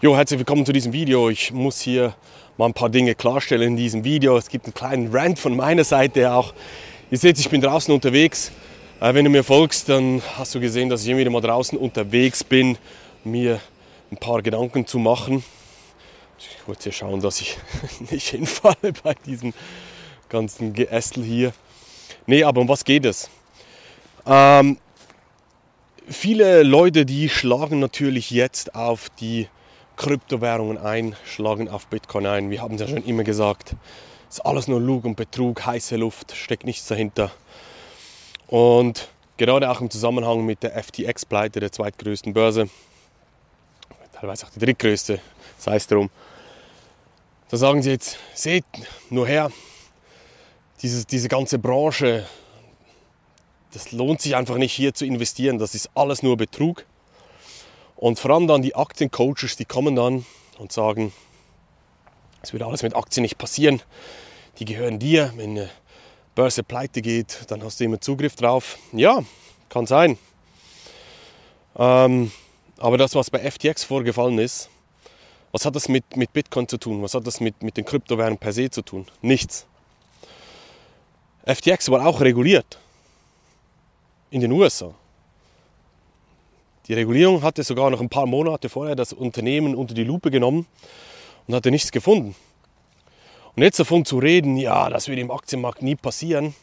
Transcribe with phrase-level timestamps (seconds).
[0.00, 1.28] Jo, herzlich willkommen zu diesem Video.
[1.28, 2.14] Ich muss hier
[2.56, 4.38] mal ein paar Dinge klarstellen in diesem Video.
[4.38, 6.54] Es gibt einen kleinen Rant von meiner Seite auch.
[7.10, 8.52] Ihr seht, ich bin draußen unterwegs.
[9.00, 11.76] Äh, wenn du mir folgst, dann hast du gesehen, dass ich immer wieder mal draußen
[11.76, 12.78] unterwegs bin,
[13.24, 13.60] mir
[14.12, 15.42] ein paar Gedanken zu machen.
[16.38, 17.56] Ich wollte hier schauen, dass ich
[18.12, 19.52] nicht hinfalle bei diesem
[20.28, 21.52] ganzen Geästel hier.
[22.24, 23.28] Nee, aber um was geht es?
[24.24, 24.78] Ähm,
[26.08, 29.48] viele Leute, die schlagen natürlich jetzt auf die
[29.98, 32.50] Kryptowährungen ein, schlagen auf Bitcoin ein.
[32.50, 33.74] Wir haben es ja schon immer gesagt,
[34.30, 37.32] es ist alles nur Lug und Betrug, heiße Luft, steckt nichts dahinter.
[38.46, 42.70] Und gerade auch im Zusammenhang mit der FTX-Pleite, der zweitgrößten Börse,
[44.12, 45.20] teilweise auch die drittgrößte,
[45.58, 46.10] sei es drum,
[47.48, 48.64] da sagen sie jetzt, seht
[49.10, 49.50] nur her,
[50.80, 52.24] diese, diese ganze Branche,
[53.72, 56.84] das lohnt sich einfach nicht hier zu investieren, das ist alles nur Betrug.
[57.98, 60.24] Und vor allem dann die Aktiencoaches, die kommen dann
[60.56, 61.12] und sagen,
[62.42, 63.82] es wird alles mit Aktien nicht passieren.
[64.60, 65.32] Die gehören dir.
[65.34, 65.70] Wenn eine
[66.36, 68.78] Börse pleite geht, dann hast du immer Zugriff drauf.
[68.92, 69.24] Ja,
[69.68, 70.16] kann sein.
[71.76, 72.30] Ähm,
[72.76, 74.70] aber das, was bei FTX vorgefallen ist,
[75.50, 77.02] was hat das mit, mit Bitcoin zu tun?
[77.02, 79.06] Was hat das mit, mit den Kryptowährungen per se zu tun?
[79.22, 79.66] Nichts.
[81.44, 82.78] FTX war auch reguliert
[84.30, 84.94] in den USA.
[86.88, 90.66] Die Regulierung hatte sogar noch ein paar Monate vorher das Unternehmen unter die Lupe genommen
[91.46, 92.34] und hatte nichts gefunden.
[93.54, 96.54] Und jetzt davon zu reden, ja, das wird im Aktienmarkt nie passieren,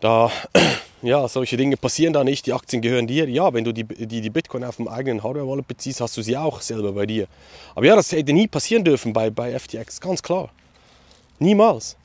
[0.00, 0.32] da,
[1.02, 3.28] ja, solche Dinge passieren da nicht, die Aktien gehören dir.
[3.28, 6.36] Ja, wenn du die, die, die Bitcoin auf dem eigenen Hardware-Wallet beziehst, hast du sie
[6.36, 7.28] auch selber bei dir.
[7.74, 10.50] Aber ja, das hätte nie passieren dürfen bei, bei FTX, ganz klar.
[11.38, 11.96] Niemals.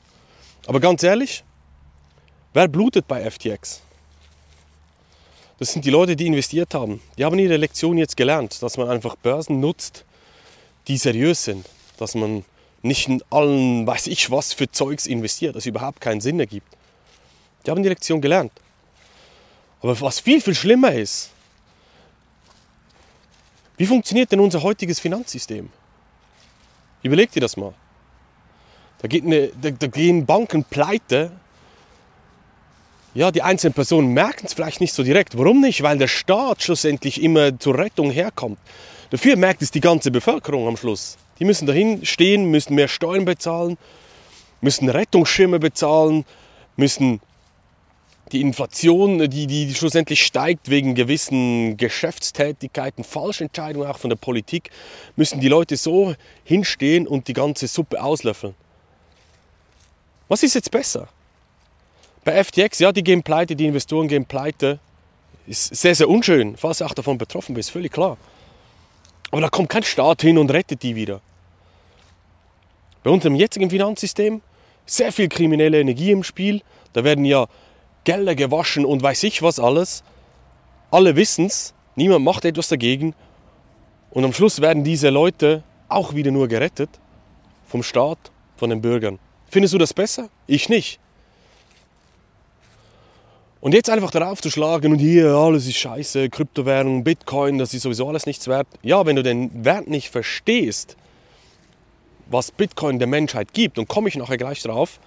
[0.66, 1.42] Aber ganz ehrlich,
[2.52, 3.82] wer blutet bei FTX?
[5.58, 7.00] Das sind die Leute, die investiert haben.
[7.16, 10.04] Die haben ihre Lektion jetzt gelernt, dass man einfach Börsen nutzt,
[10.86, 11.66] die seriös sind.
[11.98, 12.44] Dass man
[12.82, 16.68] nicht in allen, weiß ich was, für Zeugs investiert, das überhaupt keinen Sinn ergibt.
[17.64, 18.52] Die haben die Lektion gelernt.
[19.80, 21.30] Aber was viel, viel schlimmer ist,
[23.76, 25.70] wie funktioniert denn unser heutiges Finanzsystem?
[27.02, 27.74] Überleg dir das mal.
[28.98, 31.30] Da, eine, da, da gehen Banken pleite,
[33.16, 35.38] ja, die einzelnen Personen merken es vielleicht nicht so direkt.
[35.38, 35.82] Warum nicht?
[35.82, 38.58] Weil der Staat schlussendlich immer zur Rettung herkommt.
[39.08, 41.16] Dafür merkt es die ganze Bevölkerung am Schluss.
[41.38, 43.78] Die müssen dahin stehen, müssen mehr Steuern bezahlen,
[44.60, 46.26] müssen Rettungsschirme bezahlen,
[46.76, 47.20] müssen
[48.32, 54.68] die Inflation, die, die, die schlussendlich steigt wegen gewissen Geschäftstätigkeiten, Falschentscheidungen auch von der Politik,
[55.14, 58.54] müssen die Leute so hinstehen und die ganze Suppe auslöffeln.
[60.28, 61.08] Was ist jetzt besser?
[62.26, 64.80] Bei FTX, ja, die gehen pleite, die Investoren gehen pleite.
[65.46, 68.16] Ist sehr, sehr unschön, falls du auch davon betroffen bist, völlig klar.
[69.30, 71.20] Aber da kommt kein Staat hin und rettet die wieder.
[73.04, 74.42] Bei unserem jetzigen Finanzsystem
[74.86, 76.62] sehr viel kriminelle Energie im Spiel.
[76.94, 77.46] Da werden ja
[78.02, 80.02] Gelder gewaschen und weiß ich was alles.
[80.90, 83.14] Alle wissen es, niemand macht etwas dagegen.
[84.10, 86.90] Und am Schluss werden diese Leute auch wieder nur gerettet
[87.68, 88.18] vom Staat,
[88.56, 89.20] von den Bürgern.
[89.48, 90.28] Findest du das besser?
[90.48, 90.98] Ich nicht.
[93.60, 97.82] Und jetzt einfach darauf zu schlagen und hier alles ist scheiße, Kryptowährung, Bitcoin, das ist
[97.82, 98.68] sowieso alles nichts wert.
[98.82, 100.96] Ja, wenn du den Wert nicht verstehst,
[102.28, 105.00] was Bitcoin der Menschheit gibt, und komme ich nachher gleich drauf,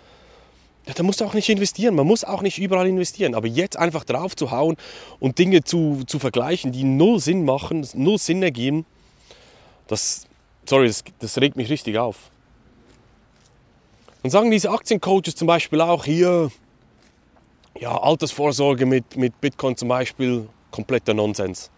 [0.87, 1.93] ja, dann musst du auch nicht investieren.
[1.93, 3.35] Man muss auch nicht überall investieren.
[3.35, 4.75] Aber jetzt einfach drauf zu hauen
[5.19, 8.85] und Dinge zu, zu vergleichen, die null Sinn machen, null Sinn ergeben,
[9.87, 10.25] das,
[10.65, 12.31] sorry, das, das regt mich richtig auf.
[14.23, 16.51] Und sagen diese Aktiencoaches zum Beispiel auch hier,
[17.77, 21.71] ja, Altersvorsorge mit, mit Bitcoin zum Beispiel, kompletter Nonsens.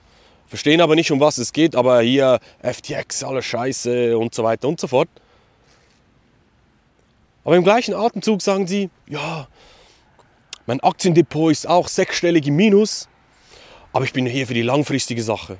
[0.47, 4.67] Verstehen aber nicht, um was es geht, aber hier FTX, alles Scheiße und so weiter
[4.67, 5.09] und so fort.
[7.43, 9.47] Aber im gleichen Atemzug sagen sie, ja,
[10.65, 13.07] mein Aktiendepot ist auch sechsstellig im Minus,
[13.93, 15.57] aber ich bin hier für die langfristige Sache.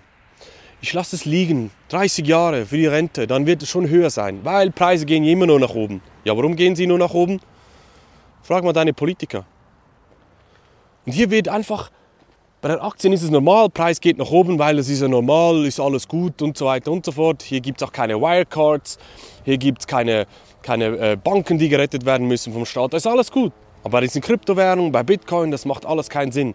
[0.82, 4.44] Ich lasse es liegen, 30 Jahre für die Rente, dann wird es schon höher sein,
[4.44, 6.02] weil Preise gehen immer nur nach oben.
[6.24, 7.40] Ja, warum gehen sie nur nach oben?
[8.42, 9.46] Frag mal deine Politiker.
[11.06, 11.92] Und hier wird einfach,
[12.62, 15.66] bei den Aktien ist es normal, Preis geht nach oben, weil es ist ja normal,
[15.66, 17.42] ist alles gut und so weiter und so fort.
[17.42, 19.00] Hier gibt es auch keine Wirecards,
[19.44, 20.28] hier gibt es keine,
[20.62, 22.94] keine äh, Banken, die gerettet werden müssen vom Staat.
[22.94, 23.52] Das ist alles gut.
[23.84, 26.54] Aber bei diesen Kryptowährungen, bei Bitcoin, das macht alles keinen Sinn.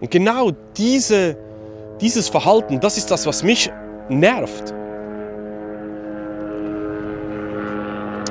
[0.00, 1.36] Und genau diese,
[2.00, 3.70] dieses Verhalten, das ist das, was mich
[4.08, 4.74] nervt.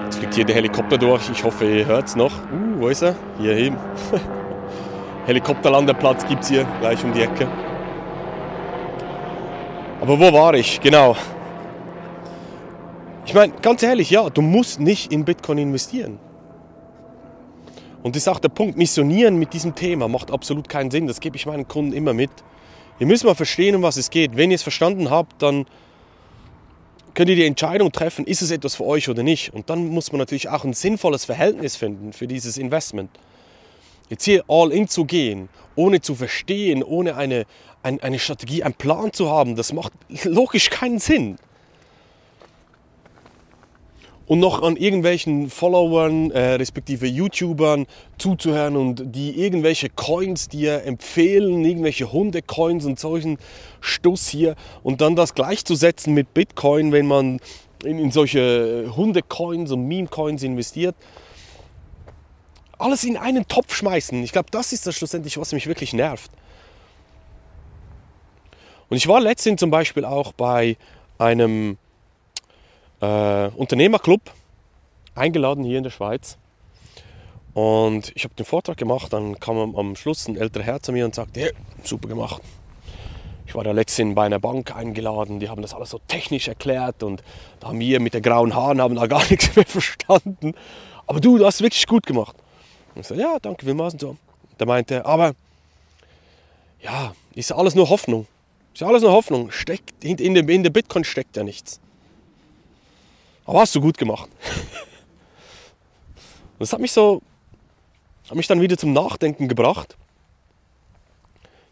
[0.04, 1.30] Jetzt fliegt hier der Helikopter durch.
[1.30, 2.32] Ich hoffe, ihr hört es noch.
[2.32, 3.16] Uh, wo ist er?
[3.39, 3.77] Hier hin.
[5.25, 7.48] Helikopterlandeplatz gibt es hier gleich um die Ecke.
[10.01, 10.80] Aber wo war ich?
[10.81, 11.16] Genau.
[13.25, 16.19] Ich meine, ganz ehrlich, ja, du musst nicht in Bitcoin investieren.
[18.04, 21.07] Und das ist auch der Punkt, missionieren mit diesem Thema macht absolut keinen Sinn.
[21.07, 22.30] Das gebe ich meinen Kunden immer mit.
[23.00, 24.38] Ihr müsst mal verstehen, um was es geht.
[24.38, 25.66] Wenn ihr es verstanden habt, dann
[27.16, 29.54] könnt ihr die Entscheidung treffen, ist es etwas für euch oder nicht.
[29.54, 33.10] Und dann muss man natürlich auch ein sinnvolles Verhältnis finden für dieses Investment.
[34.10, 37.46] Jetzt hier all in zu gehen, ohne zu verstehen, ohne eine,
[37.82, 39.94] eine, eine Strategie, einen Plan zu haben, das macht
[40.26, 41.38] logisch keinen Sinn
[44.27, 47.86] und noch an irgendwelchen Followern, äh, respektive YouTubern
[48.18, 53.38] zuzuhören und die irgendwelche Coins dir empfehlen, irgendwelche Hunde-Coins und solchen
[53.81, 57.39] Stuss hier und dann das gleichzusetzen mit Bitcoin, wenn man
[57.83, 60.95] in, in solche Hunde-Coins und Meme-Coins investiert.
[62.77, 64.22] Alles in einen Topf schmeißen.
[64.24, 66.31] Ich glaube, das ist das schlussendlich, was mich wirklich nervt.
[68.89, 70.77] Und ich war letztens zum Beispiel auch bei
[71.18, 71.77] einem
[73.06, 74.22] äh, Unternehmerclub
[75.13, 76.38] eingeladen hier in der Schweiz.
[77.54, 81.06] Und ich habe den Vortrag gemacht, dann kam am Schluss ein älterer Herr zu mir
[81.06, 81.52] und sagte, hey,
[81.84, 82.42] super gemacht.
[83.48, 87.04] Ich war da letztens bei einer Bank eingeladen, die haben das alles so technisch erklärt
[87.04, 87.24] und
[87.60, 90.54] da haben wir mit den grauen Haaren haben da gar nichts mehr verstanden.
[91.08, 92.36] Aber du, du hast wirklich gut gemacht.
[92.94, 94.18] Und ich so, ja, danke vielmals und so.
[94.60, 95.34] Der meinte, aber
[96.81, 98.28] ja, ist alles nur Hoffnung.
[98.74, 99.51] Ist alles nur Hoffnung.
[99.51, 101.80] Steckt, in, der, in der Bitcoin steckt ja nichts.
[103.46, 104.30] Aber hast du gut gemacht.
[106.60, 107.22] das hat mich so,
[108.28, 109.96] hat mich dann wieder zum Nachdenken gebracht.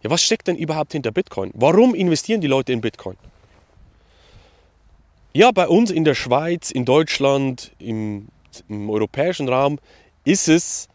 [0.03, 1.51] Ja, was steckt denn überhaupt hinter Bitcoin?
[1.53, 3.17] Warum investieren die Leute in Bitcoin?
[5.33, 8.27] Ja, bei uns in der Schweiz, in Deutschland, im,
[8.67, 9.79] im europäischen Raum
[10.25, 10.89] ist es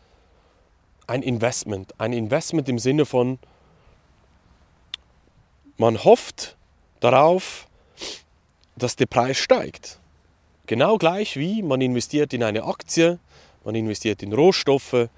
[1.09, 1.99] ein Investment.
[1.99, 3.39] Ein Investment im Sinne von,
[5.77, 6.57] man hofft
[7.01, 7.67] darauf,
[8.77, 9.99] dass der Preis steigt.
[10.69, 13.19] Genau gleich wie man investiert in eine Aktie,
[13.65, 15.09] man investiert in Rohstoffe,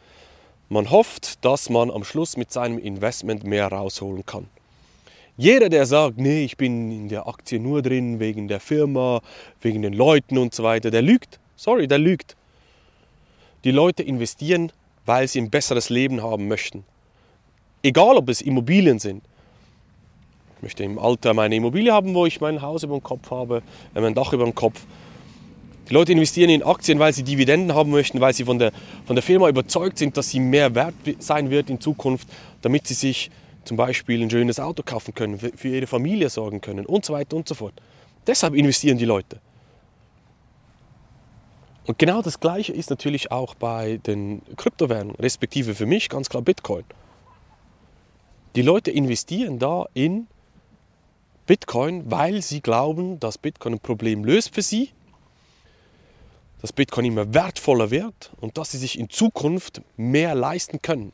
[0.69, 4.47] man hofft, dass man am Schluss mit seinem Investment mehr rausholen kann.
[5.37, 9.23] Jeder, der sagt, nee, ich bin in der Aktie nur drin wegen der Firma,
[9.61, 11.41] wegen den Leuten und so weiter, der lügt.
[11.57, 12.37] Sorry, der lügt.
[13.65, 14.71] Die Leute investieren,
[15.05, 16.85] weil sie ein besseres Leben haben möchten.
[17.83, 19.25] Egal, ob es Immobilien sind.
[20.59, 23.63] Ich möchte im Alter meine Immobilie haben, wo ich mein Haus über dem Kopf habe,
[23.95, 24.87] mein Dach über dem Kopf.
[25.91, 28.71] Die Leute investieren in Aktien, weil sie Dividenden haben möchten, weil sie von der,
[29.07, 32.29] von der Firma überzeugt sind, dass sie mehr wert sein wird in Zukunft,
[32.63, 33.29] damit sie sich
[33.65, 37.37] zum Beispiel ein schönes Auto kaufen können, für ihre Familie sorgen können und so weiter
[37.37, 37.75] und so fort.
[38.25, 39.41] Deshalb investieren die Leute.
[41.87, 46.43] Und genau das Gleiche ist natürlich auch bei den Kryptowährungen, respektive für mich ganz klar
[46.43, 46.85] Bitcoin.
[48.55, 50.29] Die Leute investieren da in
[51.47, 54.91] Bitcoin, weil sie glauben, dass Bitcoin ein Problem löst für sie
[56.61, 61.13] dass Bitcoin immer wertvoller wird und dass sie sich in Zukunft mehr leisten können.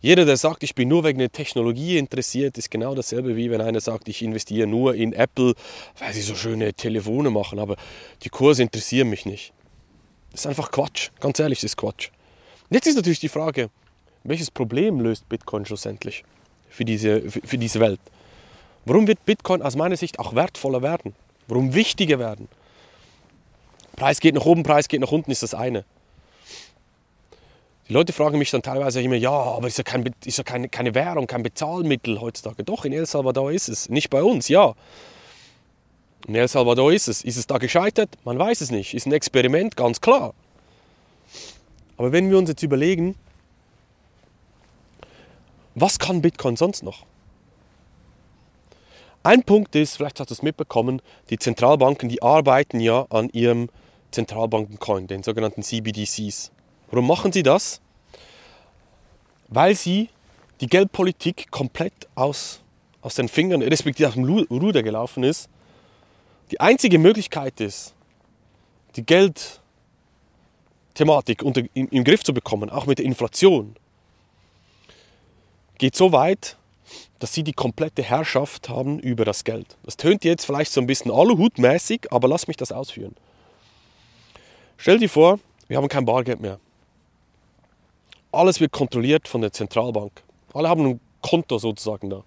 [0.00, 3.60] Jeder, der sagt, ich bin nur wegen der Technologie interessiert, ist genau dasselbe wie wenn
[3.60, 5.54] einer sagt, ich investiere nur in Apple,
[5.98, 7.76] weil sie so schöne Telefone machen, aber
[8.22, 9.52] die Kurse interessieren mich nicht.
[10.30, 12.10] Das ist einfach Quatsch, ganz ehrlich, das ist Quatsch.
[12.68, 13.70] Und jetzt ist natürlich die Frage,
[14.22, 16.24] welches Problem löst Bitcoin schlussendlich
[16.68, 18.00] für diese, für, für diese Welt?
[18.84, 21.14] Warum wird Bitcoin aus meiner Sicht auch wertvoller werden?
[21.48, 22.48] Warum wichtiger werden?
[23.96, 25.84] Preis geht nach oben, Preis geht nach unten, ist das eine.
[27.88, 30.68] Die Leute fragen mich dann teilweise immer, ja, aber ist ja, kein, ist ja keine,
[30.68, 32.64] keine Währung, kein Bezahlmittel heutzutage.
[32.64, 33.88] Doch, in El Salvador ist es.
[33.88, 34.74] Nicht bei uns, ja.
[36.26, 37.22] In El Salvador ist es.
[37.22, 38.10] Ist es da gescheitert?
[38.24, 38.92] Man weiß es nicht.
[38.92, 40.34] Ist ein Experiment, ganz klar.
[41.96, 43.14] Aber wenn wir uns jetzt überlegen,
[45.76, 47.04] was kann Bitcoin sonst noch?
[49.22, 53.68] Ein Punkt ist, vielleicht hast du es mitbekommen, die Zentralbanken, die arbeiten ja an ihrem
[54.10, 56.50] Zentralbankencoin, den sogenannten CBDCs.
[56.90, 57.80] Warum machen sie das?
[59.48, 60.08] Weil sie
[60.60, 62.60] die Geldpolitik komplett aus,
[63.02, 65.48] aus den Fingern, respektive aus dem Ruder gelaufen ist.
[66.50, 67.94] Die einzige Möglichkeit ist,
[68.94, 73.76] die Geldthematik unter, im, im Griff zu bekommen, auch mit der Inflation,
[75.78, 76.56] geht so weit,
[77.18, 79.76] dass sie die komplette Herrschaft haben über das Geld.
[79.82, 83.14] Das tönt jetzt vielleicht so ein bisschen Aluhut-mäßig, aber lass mich das ausführen.
[84.76, 86.58] Stell dir vor, wir haben kein Bargeld mehr.
[88.32, 90.22] Alles wird kontrolliert von der Zentralbank.
[90.52, 92.22] Alle haben ein Konto sozusagen da.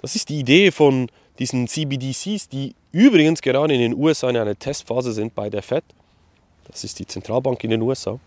[0.00, 4.58] Das ist die Idee von diesen CBDCs, die übrigens gerade in den USA in einer
[4.58, 5.84] Testphase sind bei der Fed.
[6.66, 8.18] Das ist die Zentralbank in den USA.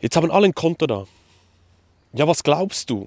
[0.00, 1.06] Jetzt haben alle ein Konto da.
[2.12, 3.06] Ja, was glaubst du?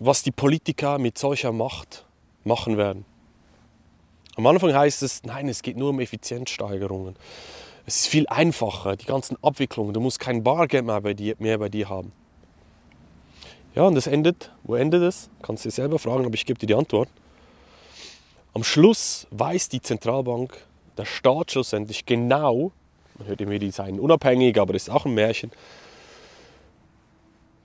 [0.00, 2.06] was die Politiker mit solcher Macht
[2.42, 3.04] machen werden.
[4.36, 7.14] Am Anfang heißt es, nein, es geht nur um Effizienzsteigerungen.
[7.86, 9.92] Es ist viel einfacher, die ganzen Abwicklungen.
[9.92, 12.12] Du musst kein Bargeld mehr bei dir, mehr bei dir haben.
[13.74, 15.30] Ja, und das endet, wo endet es?
[15.42, 17.08] Kannst du dir selber fragen, aber ich gebe dir die Antwort.
[18.52, 20.56] Am Schluss weiß die Zentralbank,
[20.98, 22.72] der Staat schlussendlich genau,
[23.18, 25.52] man hört immer, die seien unabhängig, aber das ist auch ein Märchen,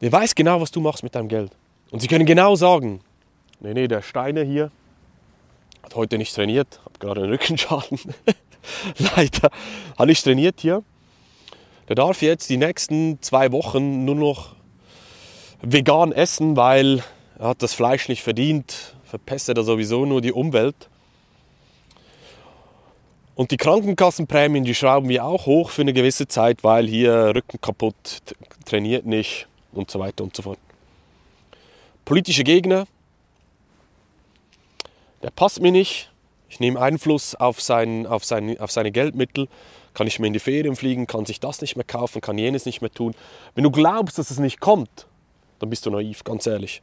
[0.01, 1.51] der weiß genau, was du machst mit deinem Geld.
[1.89, 3.01] Und sie können genau sagen,
[3.61, 4.69] nee, nee, der Steiner hier
[5.81, 7.99] hat heute nicht trainiert, hat gerade einen Rückenschaden.
[9.15, 9.49] Leider
[9.97, 10.83] hat nicht trainiert hier.
[11.87, 14.55] Der darf jetzt die nächsten zwei Wochen nur noch
[15.61, 17.03] vegan essen, weil
[17.37, 20.89] er hat das Fleisch nicht verdient, verpestet er sowieso nur die Umwelt.
[23.35, 27.59] Und die Krankenkassenprämien, die schrauben wir auch hoch für eine gewisse Zeit, weil hier Rücken
[27.59, 28.21] kaputt,
[28.65, 30.57] trainiert nicht und so weiter und so fort.
[32.05, 32.87] Politische Gegner,
[35.21, 36.09] der passt mir nicht.
[36.49, 39.47] Ich nehme Einfluss auf, sein, auf, sein, auf seine Geldmittel.
[39.93, 42.65] Kann ich mir in die Ferien fliegen, kann sich das nicht mehr kaufen, kann jenes
[42.65, 43.13] nicht mehr tun.
[43.55, 45.07] Wenn du glaubst, dass es nicht kommt,
[45.59, 46.81] dann bist du naiv, ganz ehrlich.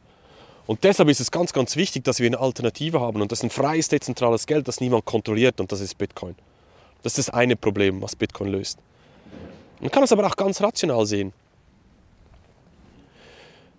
[0.66, 3.21] Und deshalb ist es ganz, ganz wichtig, dass wir eine Alternative haben.
[3.21, 5.61] Und das ist ein freies, dezentrales Geld, das niemand kontrolliert.
[5.61, 6.35] Und das ist Bitcoin.
[7.02, 8.78] Das ist das eine Problem, was Bitcoin löst.
[9.81, 11.33] Man kann es aber auch ganz rational sehen.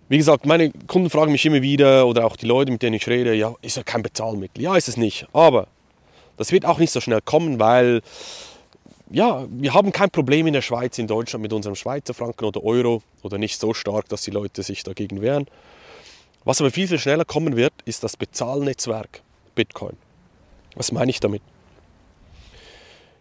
[0.08, 3.08] Wie gesagt, meine Kunden fragen mich immer wieder oder auch die Leute, mit denen ich
[3.08, 4.62] rede, ja, ist ja kein Bezahlmittel.
[4.62, 5.26] Ja, ist es nicht.
[5.32, 5.66] Aber
[6.36, 8.02] das wird auch nicht so schnell kommen, weil
[9.10, 12.64] ja, wir haben kein Problem in der Schweiz, in Deutschland mit unserem Schweizer Franken oder
[12.64, 15.46] Euro oder nicht so stark, dass die Leute sich dagegen wehren.
[16.44, 19.22] Was aber viel, viel schneller kommen wird, ist das Bezahlnetzwerk
[19.54, 19.96] Bitcoin.
[20.74, 21.42] Was meine ich damit?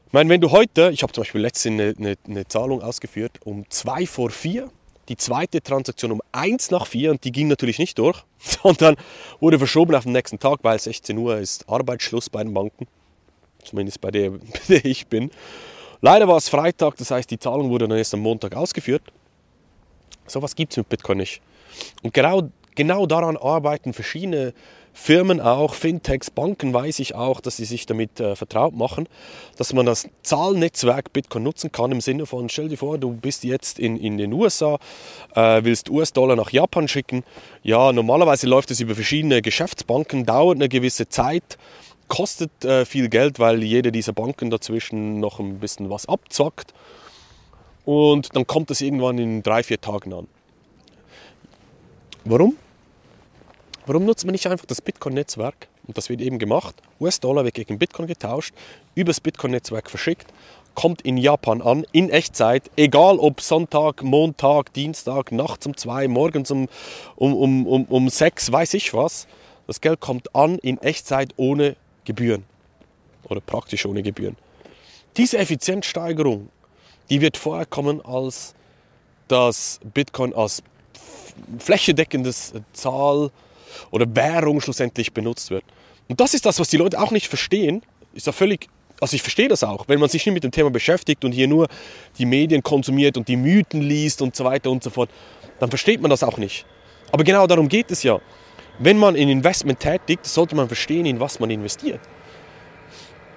[0.07, 3.39] Ich meine, wenn du heute, ich habe zum Beispiel letztens eine, eine, eine Zahlung ausgeführt,
[3.43, 4.69] um 2 vor 4
[5.09, 8.95] die zweite Transaktion um 1 nach 4 und die ging natürlich nicht durch, sondern
[9.39, 12.87] wurde verschoben auf den nächsten Tag, weil 16 Uhr ist Arbeitsschluss bei den Banken,
[13.65, 14.39] zumindest bei der, bei
[14.69, 15.31] der ich bin.
[16.01, 19.03] Leider war es Freitag, das heißt, die Zahlung wurde dann erst am Montag ausgeführt.
[20.27, 21.41] So was gibt es mit Bitcoin nicht.
[22.01, 24.53] Und genau, genau daran arbeiten verschiedene
[24.95, 29.09] Firmen auch, Fintechs, Banken weiß ich auch, dass sie sich damit äh, vertraut machen,
[29.57, 33.43] dass man das Zahlnetzwerk Bitcoin nutzen kann im Sinne von, stell dir vor, du bist
[33.43, 34.77] jetzt in, in den USA,
[35.33, 37.23] äh, willst US-Dollar nach Japan schicken.
[37.63, 41.57] Ja, normalerweise läuft es über verschiedene Geschäftsbanken, dauert eine gewisse Zeit,
[42.07, 46.73] kostet äh, viel Geld, weil jede dieser Banken dazwischen noch ein bisschen was abzockt.
[47.85, 50.27] Und dann kommt es irgendwann in drei, vier Tagen an.
[52.25, 52.57] Warum?
[53.85, 55.67] Warum nutzt man nicht einfach das Bitcoin-Netzwerk?
[55.85, 56.75] Und das wird eben gemacht.
[57.01, 58.53] US-Dollar wird gegen Bitcoin getauscht,
[58.95, 60.27] übers Bitcoin-Netzwerk verschickt,
[60.75, 66.51] kommt in Japan an, in Echtzeit, egal ob Sonntag, Montag, Dienstag, nachts um zwei, morgens
[66.51, 66.69] um,
[67.17, 69.27] um, um, um, um sechs, weiß ich was.
[69.67, 72.43] Das Geld kommt an in Echtzeit ohne Gebühren.
[73.29, 74.35] Oder praktisch ohne Gebühren.
[75.17, 76.49] Diese Effizienzsteigerung,
[77.09, 78.53] die wird vorher kommen, als
[79.27, 80.61] das Bitcoin als
[81.59, 83.31] flächendeckendes Zahl
[83.91, 85.63] oder Währung schlussendlich benutzt wird.
[86.07, 87.81] Und das ist das, was die Leute auch nicht verstehen.
[88.13, 88.67] Ist ja völlig,
[88.99, 91.47] also ich verstehe das auch, wenn man sich nicht mit dem Thema beschäftigt und hier
[91.47, 91.67] nur
[92.17, 95.09] die Medien konsumiert und die Mythen liest und so weiter und so fort,
[95.59, 96.65] dann versteht man das auch nicht.
[97.11, 98.19] Aber genau darum geht es ja.
[98.79, 102.01] Wenn man ein Investment tätigt, sollte man verstehen, in was man investiert.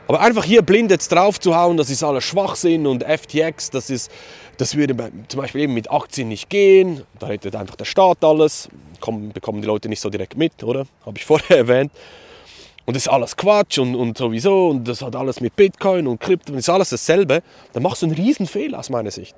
[0.09, 3.91] Aber einfach hier blind jetzt drauf zu hauen, das ist alles Schwachsinn und FTX, das,
[3.91, 4.11] ist,
[4.57, 4.95] das würde
[5.27, 8.69] zum Beispiel eben mit Aktien nicht gehen, da rettet einfach der Staat alles,
[9.01, 10.87] kommen, bekommen die Leute nicht so direkt mit, oder?
[11.05, 11.91] Habe ich vorher erwähnt.
[12.85, 16.21] Und das ist alles Quatsch und, und sowieso und das hat alles mit Bitcoin und
[16.21, 19.35] Krypto und ist alles dasselbe, dann machst du einen Riesenfehler aus meiner Sicht.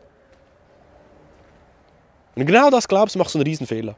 [2.34, 3.96] Wenn du genau das glaubst, machst du einen Riesenfehler.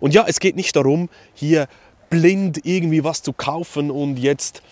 [0.00, 1.68] Und ja, es geht nicht darum, hier
[2.08, 4.62] blind irgendwie was zu kaufen und jetzt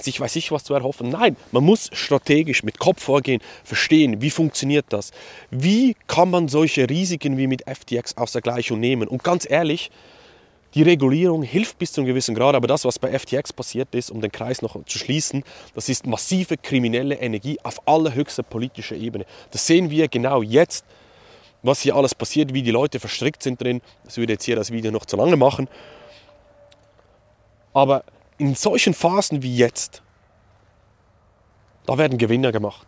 [0.00, 1.10] sich weiß ich was zu erhoffen.
[1.10, 5.12] Nein, man muss strategisch mit Kopf vorgehen, verstehen, wie funktioniert das.
[5.50, 9.06] Wie kann man solche Risiken wie mit FTX aus der Gleichung nehmen?
[9.06, 9.90] Und ganz ehrlich,
[10.74, 14.10] die Regulierung hilft bis zu einem gewissen Grad, aber das, was bei FTX passiert ist,
[14.10, 19.26] um den Kreis noch zu schließen, das ist massive kriminelle Energie auf allerhöchster politischer Ebene.
[19.50, 20.86] Das sehen wir genau jetzt,
[21.62, 23.80] was hier alles passiert, wie die Leute verstrickt sind drin.
[24.04, 25.68] Das würde jetzt hier das Video noch zu lange machen.
[27.72, 28.04] Aber
[28.38, 30.02] in solchen Phasen wie jetzt,
[31.86, 32.86] da werden Gewinner gemacht.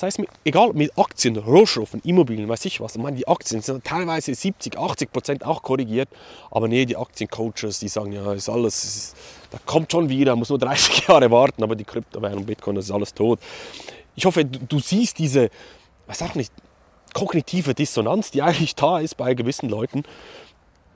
[0.00, 2.96] Das heißt, egal mit Aktien, Rohstoffen, Immobilien, weiß ich was.
[2.96, 6.08] Ich meine, die Aktien sind teilweise 70, 80 Prozent auch korrigiert.
[6.50, 9.16] Aber nee, die Aktiencoaches, die sagen, ja, ist alles, ist,
[9.50, 12.92] da kommt schon wieder, muss nur 30 Jahre warten, aber die Kryptowährung, Bitcoin, das ist
[12.92, 13.40] alles tot.
[14.16, 15.50] Ich hoffe, du, du siehst diese,
[16.06, 16.50] weiß auch nicht,
[17.14, 20.04] kognitive Dissonanz, die eigentlich da ist bei gewissen Leuten.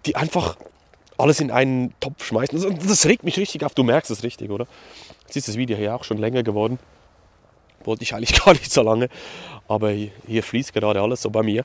[0.06, 0.56] die einfach
[1.16, 2.60] alles in einen Topf schmeißen.
[2.60, 3.74] Das, das regt mich richtig auf.
[3.74, 4.66] Du merkst es richtig, oder?
[5.26, 6.78] Jetzt ist das Video hier auch schon länger geworden.
[7.84, 9.08] Wollte ich eigentlich gar nicht so lange.
[9.68, 11.64] Aber hier, hier fließt gerade alles so bei mir.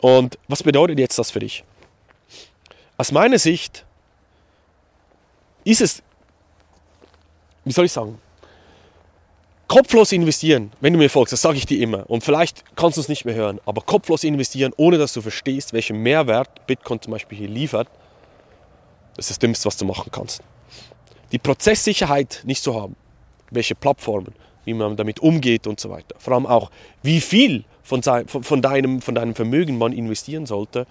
[0.00, 1.64] Und was bedeutet jetzt das für dich?
[2.96, 3.84] Aus meiner Sicht
[5.64, 6.02] ist es,
[7.64, 8.20] wie soll ich sagen,
[9.72, 12.04] kopflos investieren, wenn du mir folgst, das sage ich dir immer.
[12.10, 15.72] Und vielleicht kannst du es nicht mehr hören, aber kopflos investieren, ohne dass du verstehst,
[15.72, 17.88] welchen Mehrwert Bitcoin zum Beispiel hier liefert,
[19.16, 20.42] das ist das Dümmste, was du machen kannst.
[21.32, 22.96] Die Prozesssicherheit nicht zu haben,
[23.50, 24.34] welche Plattformen,
[24.66, 26.16] wie man damit umgeht und so weiter.
[26.18, 26.70] Vor allem auch,
[27.02, 30.86] wie viel von, sein, von, deinem, von deinem Vermögen man investieren sollte,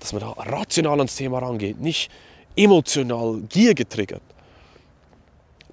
[0.00, 2.10] dass man da rational ans Thema rangeht, nicht
[2.56, 4.22] emotional, giergetriggert.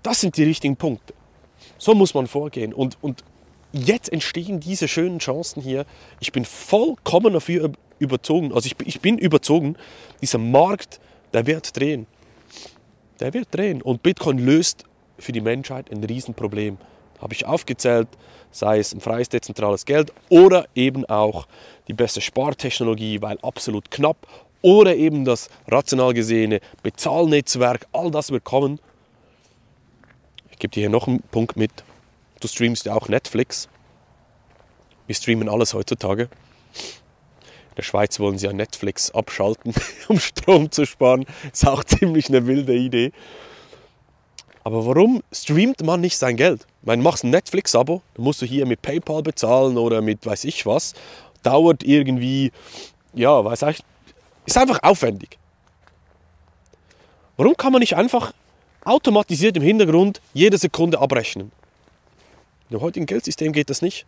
[0.03, 1.15] Das sind die richtigen Punkte.
[1.83, 2.73] So muss man vorgehen.
[2.73, 3.25] Und, und
[3.73, 5.85] jetzt entstehen diese schönen Chancen hier.
[6.21, 8.53] Ich bin vollkommen dafür überzogen.
[8.53, 9.75] Also ich, ich bin überzogen,
[10.21, 11.01] dieser Markt,
[11.33, 12.07] der wird drehen.
[13.19, 13.81] Der wird drehen.
[13.81, 14.85] Und Bitcoin löst
[15.19, 16.77] für die Menschheit ein Riesenproblem.
[17.19, 18.07] Habe ich aufgezählt,
[18.49, 21.47] sei es ein freies dezentrales Geld oder eben auch
[21.89, 24.25] die beste Spartechnologie, weil absolut knapp,
[24.61, 28.79] oder eben das rational gesehene Bezahlnetzwerk, all das wird kommen.
[30.63, 31.71] Gebe dir hier noch einen Punkt mit.
[32.39, 33.67] Du streamst ja auch Netflix.
[35.07, 36.23] Wir streamen alles heutzutage.
[36.23, 39.73] In der Schweiz wollen sie ja Netflix abschalten,
[40.07, 41.25] um Strom zu sparen.
[41.51, 43.11] Ist auch ziemlich eine wilde Idee.
[44.63, 46.65] Aber warum streamt man nicht sein Geld?
[46.79, 50.45] Ich meine, machst ein Netflix-Abo, dann musst du hier mit PayPal bezahlen oder mit weiß
[50.45, 50.93] ich was.
[51.41, 52.53] Dauert irgendwie,
[53.13, 53.83] ja, weiß ich,
[54.45, 55.37] ist einfach aufwendig.
[57.35, 58.31] Warum kann man nicht einfach
[58.85, 61.51] automatisiert im Hintergrund jede Sekunde abrechnen?
[62.69, 64.05] Im heutigen Geldsystem geht das nicht.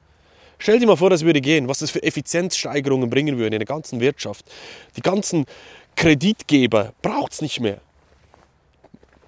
[0.58, 3.68] Stell dir mal vor, das würde gehen, was das für Effizienzsteigerungen bringen würde in der
[3.68, 4.46] ganzen Wirtschaft.
[4.96, 5.46] Die ganzen
[5.96, 7.80] Kreditgeber braucht es nicht mehr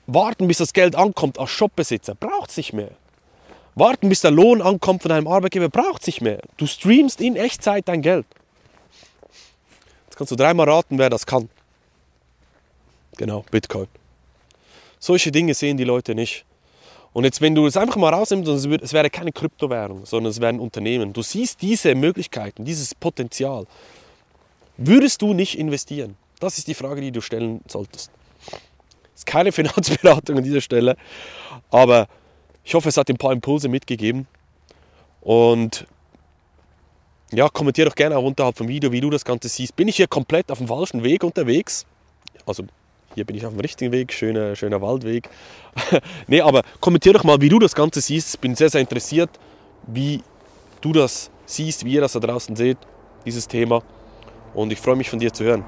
[0.08, 2.92] warten, bis das Geld ankommt als Shopbesitzer, braucht es nicht mehr.
[3.76, 6.40] Warten, bis der Lohn ankommt von deinem Arbeitgeber, braucht es nicht mehr.
[6.56, 8.26] Du streamst in Echtzeit dein Geld.
[10.06, 11.50] Jetzt kannst du dreimal raten, wer das kann.
[13.18, 13.88] Genau, Bitcoin.
[15.00, 16.46] Solche Dinge sehen die Leute nicht.
[17.14, 20.60] Und jetzt, wenn du es einfach mal rausnimmst, es wäre keine Kryptowährung, sondern es wären
[20.60, 21.14] Unternehmen.
[21.14, 23.66] Du siehst diese Möglichkeiten, dieses Potenzial.
[24.78, 26.16] Würdest du nicht investieren?
[26.40, 28.12] Das ist die Frage, die du stellen solltest
[29.18, 30.96] ist keine Finanzberatung an dieser Stelle,
[31.72, 32.08] aber
[32.64, 34.28] ich hoffe, es hat ein paar Impulse mitgegeben.
[35.22, 35.86] Und
[37.32, 39.76] ja, kommentiere doch gerne auch unterhalb vom Video, wie du das Ganze siehst.
[39.76, 41.86] Bin ich hier komplett auf dem falschen Weg unterwegs?
[42.46, 42.64] Also
[43.18, 45.28] hier bin ich auf dem richtigen Weg, schöner, schöner Waldweg.
[46.28, 48.36] nee, aber kommentiere doch mal, wie du das Ganze siehst.
[48.36, 49.32] Ich bin sehr, sehr interessiert,
[49.88, 50.22] wie
[50.82, 52.78] du das siehst, wie ihr das da draußen seht,
[53.26, 53.82] dieses Thema.
[54.54, 55.66] Und ich freue mich von dir zu hören.